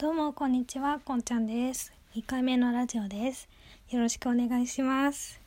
[0.00, 1.92] どうもこんにちはこんちゃんです。
[2.16, 3.50] 2回目のラジオです。
[3.90, 5.38] よろしくお願いします。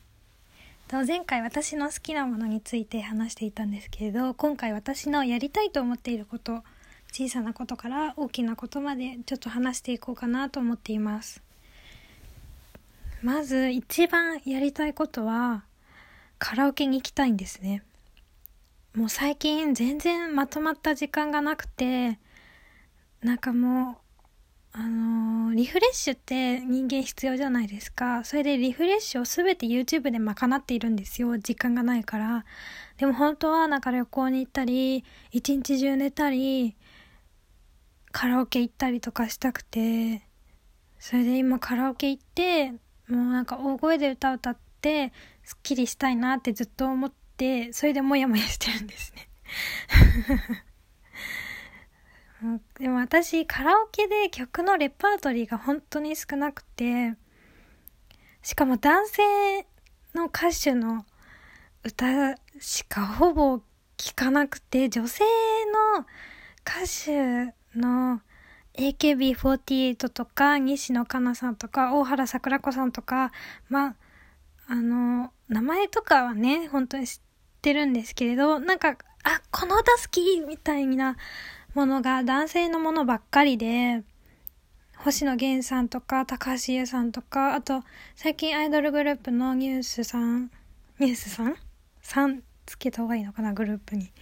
[0.86, 6.62] と前回私の好きなものについて話していたんですけれど今回私のやりたいと思っていること
[7.10, 11.42] 小さなことから大きなことまでちょっと話していこうかなと思っています。
[13.22, 15.64] まず一番やりたいことは
[16.38, 17.82] カラオケに行きたいんですね。
[18.94, 22.20] もう最近全然まとまった時間がなくて
[23.20, 24.03] なんかもう
[24.76, 28.24] あのー、リフレッシュって人間必要じゃないですか。
[28.24, 31.38] それでリフレッシュをすべて YouTube で賄っているんですよ。
[31.38, 32.44] 時間がないから。
[32.96, 36.76] でも本当はなんか旅行に行ったり、一日中寝たり、
[38.10, 40.26] カラオケ行ったりとかしたくて、
[40.98, 42.78] それで今カラオケ行って、も
[43.10, 45.12] うなんか大声で歌歌って、
[45.44, 49.28] すっきりしたいなってずっと思って、それでモヤモヤしてるんですね。
[52.78, 57.14] でも私カラオケで曲のレパートリーが本当に少なくて
[58.42, 59.22] しかも男性
[60.14, 61.06] の歌手の
[61.82, 63.60] 歌しかほぼ
[63.96, 65.24] 聞かなくて女性
[65.96, 66.06] の
[66.66, 68.20] 歌手の
[68.74, 73.32] AKB48 とか西野カナさんとか大原桜子さんとか
[73.68, 73.96] まあ
[74.66, 77.20] あの名前とかはね本当に知っ
[77.62, 81.16] てるんですけれどなんかあこの歌好きみたいな
[81.74, 84.02] ものが男性のものばっかりで、
[84.96, 87.82] 星野源さんとか、高橋優さんとか、あと、
[88.14, 90.50] 最近アイドルグループのニュースさん、
[90.98, 91.56] ニュースさん？
[92.00, 94.12] さんつけた方がいいのかな、グループに。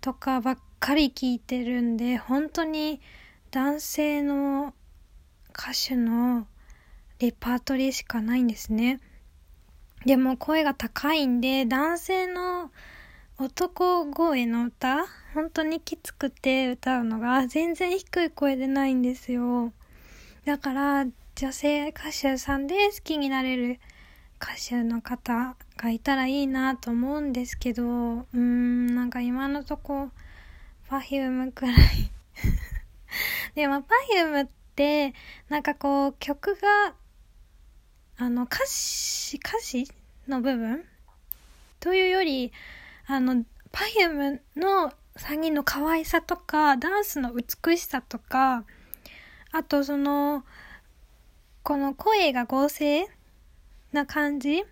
[0.00, 3.00] とかばっかり聞いてるんで、本当に
[3.52, 4.74] 男性の
[5.50, 6.46] 歌手の
[7.20, 9.00] レパートリーしかないんですね。
[10.04, 12.72] でも声が高いんで、男性の
[13.42, 15.04] 男声の歌？
[15.34, 17.48] 本当にきつくて歌うのが？
[17.48, 19.72] 全然低い声でないんですよ。
[20.44, 23.80] だから女性歌手さんで好きになれる
[24.40, 30.10] 歌手の方がいたらいいなと思うんですけど、うーん、なんか今のとこ、
[30.88, 31.76] Perfume くらい。
[33.56, 33.82] でも
[34.14, 35.14] Perfume って、
[35.48, 36.94] なんかこう曲が、
[38.18, 39.88] あの歌詞、歌詞
[40.28, 40.84] の部分？
[41.80, 42.52] というより、
[43.12, 48.64] あの、パイ u m の3人の可愛さとか、ダンスの美しさとか、
[49.50, 50.46] あとその、
[51.62, 53.06] この声が合成
[53.92, 54.64] な感じ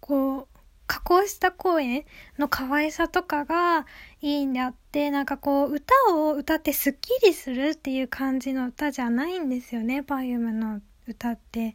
[0.00, 2.06] こう、加工した声
[2.38, 3.84] の可愛さとかが
[4.20, 11.74] いいんであって、なんかこう、歌を歌ってスッキリするっていう感じの歌じゃないんですよね、パイ u m の歌って。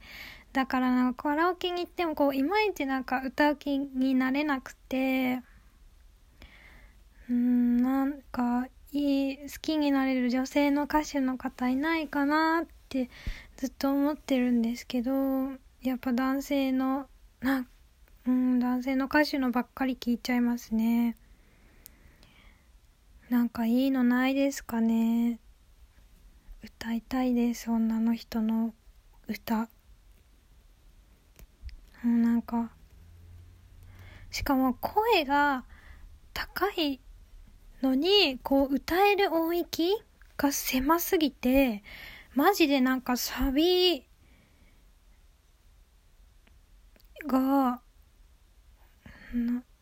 [0.56, 5.42] だからなんかカラオケに行ってもこういまいちなんか歌う気になれなくて
[7.30, 13.10] うんなんかいい好きになれる女性の歌手の方いないかなって
[13.58, 15.12] ずっと思ってるんですけど
[15.82, 17.08] やっぱ男性の
[17.42, 17.68] な
[18.26, 21.18] うん男性の歌手のばっかり聞いちゃいますね。
[23.30, 25.40] なんかいいのないですかね。
[26.64, 28.74] 歌いたいです女の人の
[29.28, 29.68] 歌。
[32.06, 32.70] もうなんか
[34.30, 35.66] しかも声が
[36.34, 37.00] 高い
[37.82, 39.92] のにこう歌える音域
[40.38, 41.82] が狭すぎて
[42.36, 44.06] マジでなんかサビ
[47.26, 47.82] が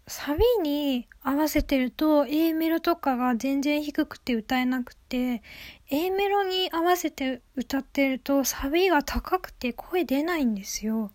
[0.07, 5.41] サビに合わせてると A メロとかが全然低くて歌えなくて
[5.89, 11.11] A メロに合わせて歌ってるとサビが高くて声出ないんですよ。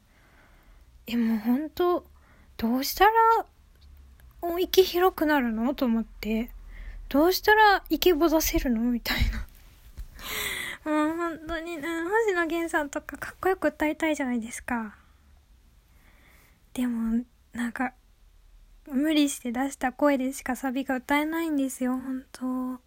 [1.08, 2.06] え、もうほんと、
[2.56, 3.10] どうしたら
[4.42, 5.74] 音域広くなるの？
[5.74, 6.50] と思って、
[7.08, 8.82] どうしたらイケボ出せるの？
[8.82, 9.46] みたいな。
[10.84, 14.96] もう本当に、星野源さんとかかっこよく歌いたいじゃないですか。
[16.74, 17.94] でも、なんか、
[18.86, 22.80] 無理して出した声でしかサビが歌えないんですよ、本当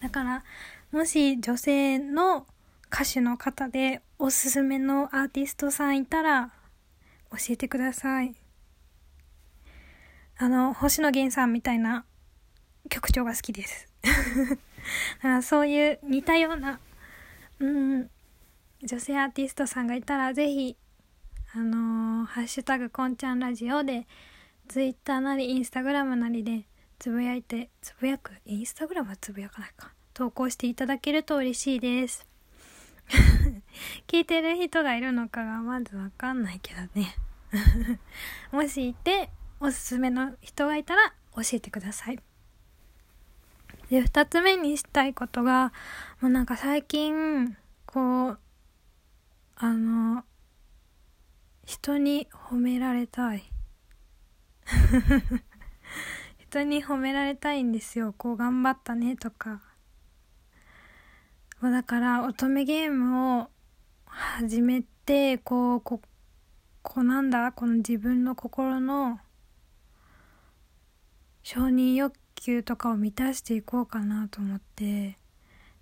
[0.00, 0.44] だから、
[0.90, 2.46] もし女性の
[2.92, 6.52] 歌手の方でおすすめのアーティストさんいたら
[7.36, 8.34] 教えてください。
[10.38, 12.04] あの、星野源さんみたいな
[12.88, 13.88] 曲調が好きです。
[15.42, 16.78] そういう似たような、
[17.58, 18.10] うん、
[18.82, 20.76] 女性アーティストさんがいたら、ぜひ、
[21.54, 24.06] あのー、ハッシュタグこんちゃんラジオで、
[24.68, 26.66] ツイッターなりインスタグラムなりで
[26.98, 28.32] つぶやいて、つぶやく？
[28.44, 29.92] インスタグラムはつぶやかないか。
[30.12, 32.26] 投稿していただけると嬉しいです。
[34.06, 37.16] 聞いてる人がいるのかがまずわかんないけどね。
[38.52, 39.30] もしいて、
[39.60, 42.18] おすすめの人がいたら教えてください。
[43.90, 45.72] で、二つ目にしたいことが、
[46.20, 47.56] もうなんか最近、
[47.86, 48.38] こう、
[49.56, 50.24] あの、
[51.64, 53.44] 人に褒められたい。
[56.38, 58.12] 人に褒められたいんですよ。
[58.16, 59.62] こう頑張ったねとか
[61.60, 61.72] もう。
[61.72, 63.50] だから乙女ゲームを
[64.18, 66.00] 始めて、こう、こ、
[66.82, 67.52] こうなんだ？
[67.52, 69.20] この自分の心の
[71.42, 75.18] 承認欲求とかを満たしていこうかなと思って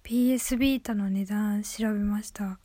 [0.02, 2.58] PS ビータの値段調べました。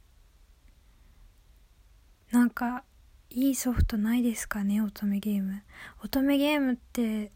[2.32, 2.84] なんか
[3.30, 4.82] いいソフトないですかね？
[4.82, 5.62] 乙女ゲーム。
[6.04, 7.32] 乙女ゲームって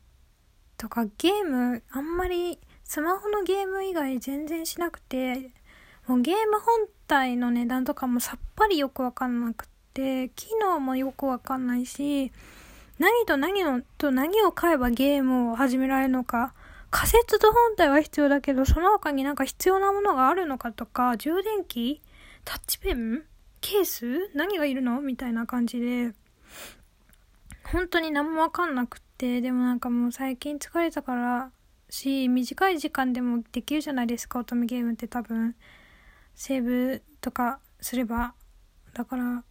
[0.77, 5.51] とかゲームあんまりスマホのゲーム以外全然しなくて
[6.07, 12.31] もうゲーム本体の値段とかもさっぱりよくわかんなくて機能もよくわかんないし
[12.97, 16.55] 何と何のと何を買えばゲームを始められるのか
[16.89, 22.01] 仮説と本体は必要だけどその他になんか必要なものがあるのかとか充電器
[22.45, 23.23] タッチペン
[23.61, 24.99] ケース何がいるの？
[24.99, 26.13] みたいな感じで
[27.71, 31.51] 本当に何もわかんなくってでもなんかもう最近疲れたから
[31.89, 35.55] し短い時間でもできるじゃないですか乙女ゲームって多分。
[36.35, 38.33] セーブとかすれば
[38.93, 39.43] だから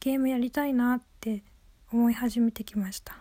[0.00, 1.42] ゲームやりたいなって
[1.92, 3.16] 思い始めてきました。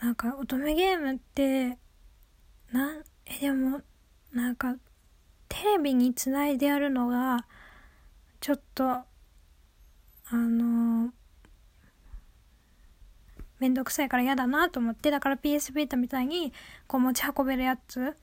[0.00, 1.78] なんか乙女ゲームって
[2.72, 3.80] なんえでも
[4.32, 4.76] なんか
[5.48, 7.46] テレビにつないであるのが
[8.40, 9.04] ちょっとあ
[10.32, 11.12] の
[13.58, 16.52] めんどくさいから嫌だなと思ってだから PS ビータみたいに
[16.86, 18.16] こう持ち運べるやつ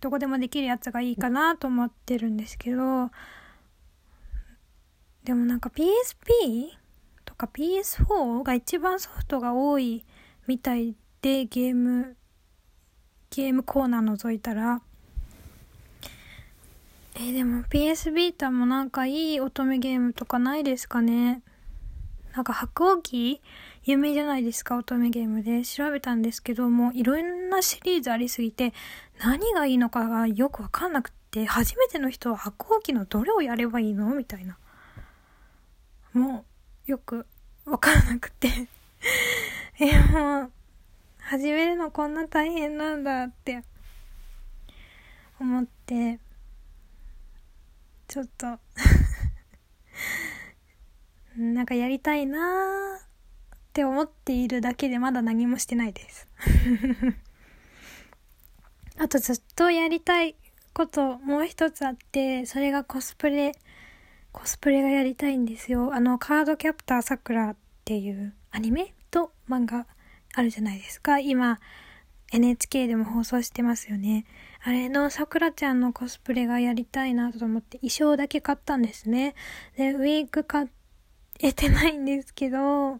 [0.00, 3.10] どこでもできるやつがいいかなと思ってるんですけど
[5.24, 6.70] でもなんか PSP
[7.24, 10.04] とか PS4 が一番ソフトが多い
[10.46, 12.16] みたいでゲーム
[13.30, 14.80] ゲームコーナー覗いたら。
[17.16, 21.42] えー、でも PS ビータもなんかいい乙女ゲームとかないですかね。
[22.34, 23.40] なんか白鸚
[23.86, 25.62] 有名じゃないですか乙女ゲームで。
[25.62, 28.74] 調べたんですけどもいろんなシリーズありすぎて
[29.20, 34.12] 何がいいのかがよくわかんなくて初めての人は白鸚記のどれをやればいいの？
[34.14, 34.58] みたいな。
[36.12, 36.44] も
[36.88, 37.26] うよく
[37.64, 38.48] わからなくて。
[39.78, 40.52] えもう
[41.20, 43.62] 始めるのこんな大変なんだって。
[45.38, 46.18] 思って。
[48.08, 48.58] ちょっと。
[51.36, 53.05] なんかやりたいなー。
[53.76, 56.26] って思っているだけでまだ何もしてないです
[58.96, 60.34] あとずっとやりたい
[60.72, 63.52] こともう一つあってそれがコスプレ
[64.32, 69.86] コスプレがやりたいんですよあのカードキャプターさくらっていうアニメと漫画
[70.34, 71.60] あるじゃないですか今
[72.32, 74.24] NHK でも放送してますよね。
[74.64, 79.36] あれのさくらちゃんのコスプレがやりたいなと思って衣装だけ買ったんですね。
[79.76, 80.68] で、ウィーク買
[81.38, 82.98] えてないんですけど、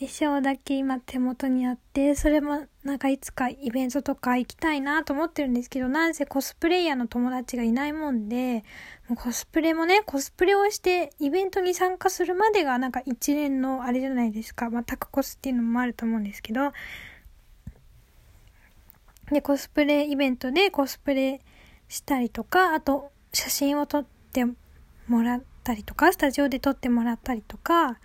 [0.00, 8.62] 衣装だけ今手元にあって、それもなんかいつかイベントとか行きたいなと思ってるんですけど、なんせコスプレイヤーの友達がいないもんで、
[9.08, 14.70] もうコスプレもね、コスプレをしてイベントに参加するまでがなんか一連のあれじゃないですか。
[14.70, 16.72] まあ、タクコスっていうのもあると思うんですけど、
[19.32, 21.40] で、コスプレイベントでコスプレ
[21.88, 24.44] したりとか、あと写真を撮って
[25.08, 27.98] もらったりとか、スタジオで撮ってもらったりとか、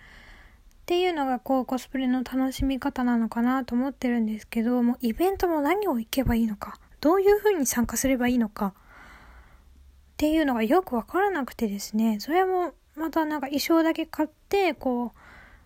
[0.84, 15.18] っていうのがこうコスプレの楽しみ方なのかなと思ってるんですけど、もうイベントも何を行けばいいのか、どういう風に参加すればいいのか、っていうのがよくわからなくてですね、それもまたなんか衣装だけ買って、こう、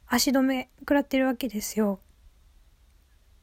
[0.06, 1.98] 足止め食らってるわけですよ。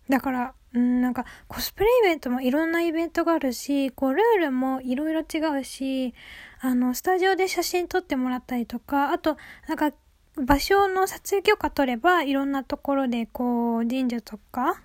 [0.08, 6.14] だから、うん、なんかコスプレイベントもいろんなイベントがあるし、こうルールもいろいろ違うし、
[6.62, 9.36] あの、スタジオで写真撮ってもらったりとか、あと、
[9.68, 9.92] なんか
[10.38, 14.82] 場所の撮影許可取ればいろんなところでこう神社とか、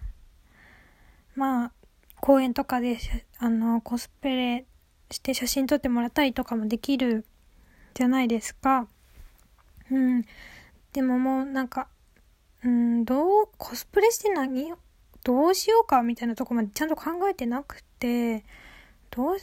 [1.34, 1.72] まあ、
[2.20, 2.98] 公園とかで、
[3.38, 4.66] あの、コスプレ
[5.10, 7.24] して写真撮ってもらったりとかもできる
[7.94, 8.86] じゃないですか。
[9.90, 10.24] うん。
[10.92, 11.88] でももうなんか、
[12.62, 14.74] うん、どう、コスプレして何？
[15.24, 16.02] どうしようか？
[16.02, 18.44] みたいなとこまでちゃんと考えてなくて、
[19.10, 19.36] どう、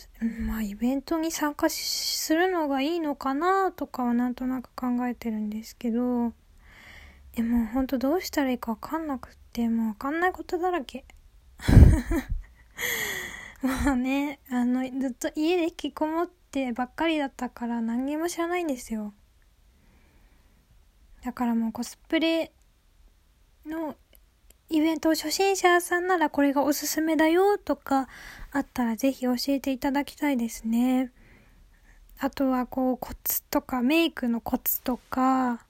[0.46, 6.34] まあイベントに参加するのがいいのかなとかはなんとなく考えてるんですけど、
[7.36, 11.06] え、もうほんとどうしたらいいかわかんなくって、もうわかんないことだらけ。
[13.62, 19.14] もうね、あの、ずっと家で引きこもってばっかりだったから何にも知らないんですよ。
[21.24, 22.52] だからもうコスプレ
[23.66, 23.96] の
[24.70, 28.10] イベント初心者さんならこれがおすすめだよとか
[28.52, 31.12] あったらぜひ教えていただきたいですね。
[32.20, 35.66] あとはこうコツとかメイクのコツとか、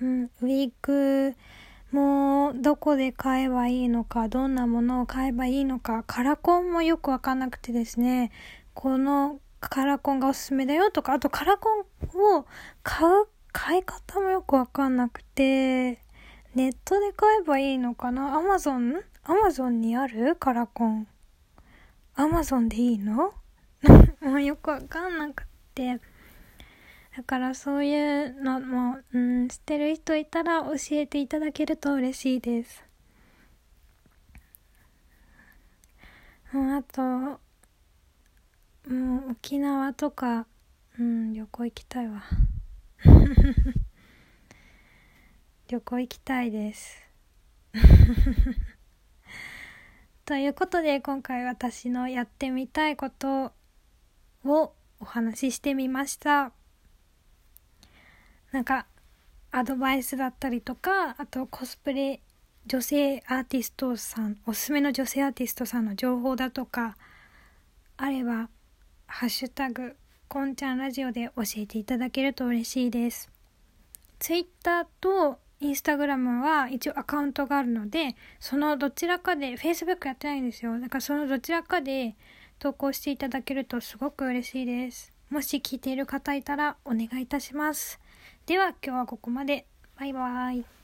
[0.00, 1.34] うん、ウィーク
[1.90, 8.30] もどこで買えばいいのか、どんなものを買えばいいのか、カラコンもよくわかんなくてですね、
[8.74, 11.80] このカラコンがおすすめだよとか、あとカラコン
[12.36, 12.46] を
[12.82, 16.02] 買う、買い方もよくわかんなくて、
[16.54, 18.36] ネットで買えばいいのかな？
[18.36, 20.34] アマゾンアマゾンにある？
[20.36, 21.06] カラコン。
[22.14, 23.34] アマゾンでいいの？
[24.20, 26.00] もうよくわかんなくて。
[27.16, 32.84] だからそういうのも、うん、知ってる人いたら教えていただけると嬉しいです。
[36.54, 37.40] うん、あと、
[38.88, 40.46] うん、沖縄とか、
[40.98, 42.22] うん、旅行行きたいわ。
[45.68, 46.96] 旅行行きたいです。
[50.24, 53.52] ということで今回私のやってみたいこと
[54.44, 56.52] をお話ししてみました。
[58.50, 58.86] なんか
[59.50, 62.22] アドバイスだったりとかあとコスプレ
[62.64, 66.96] 女性アーティストさんおすすめの女性アーティストさんの情報だとか
[67.98, 68.48] あれば
[69.06, 69.98] 「ハッシュタグ
[70.28, 73.30] こんちゃんラジオ」で教えていただけると嬉しいです。
[74.18, 82.14] ツイッターとインスタグラムは一応アカウントがあるのでそのどちらかで Facebook やってないんですよだからそのどちらかで
[82.58, 88.00] 投稿していただけるとすごく嬉しいですもし聞いている方いたらお願いいたします
[88.48, 89.66] では今日はここまで。
[89.98, 90.77] バイバーイ。